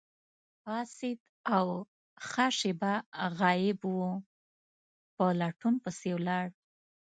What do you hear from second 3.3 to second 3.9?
غایب